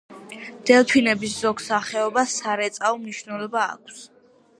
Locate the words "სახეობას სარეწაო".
1.65-2.97